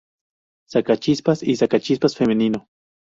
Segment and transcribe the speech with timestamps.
[0.67, 2.65] Sacachispas y Sacachispas Femenino.